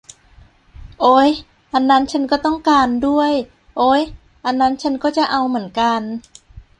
[1.01, 1.29] โอ๊ย
[1.73, 3.33] อันนั้นฉันก็ต้องการด้วย
[3.77, 4.01] โอ๊ย
[4.45, 6.01] อันนั้นฉันก็จะเอาเหมือนกัน